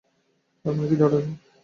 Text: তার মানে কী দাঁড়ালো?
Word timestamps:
তার 0.65 0.73
মানে 0.75 0.87
কী 0.89 0.95
দাঁড়ালো? 0.95 1.19